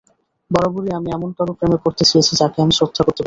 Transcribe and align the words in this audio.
বরাবরই 0.51 0.91
আমি 0.97 1.09
এমন 1.11 1.29
কারও 1.37 1.53
প্রেমে 1.57 1.77
পড়তে 1.83 2.03
চেয়েছি, 2.09 2.33
যাকে 2.41 2.57
আমি 2.63 2.73
শ্রদ্ধা 2.77 3.01
করতে 3.01 3.07
পারব। 3.07 3.19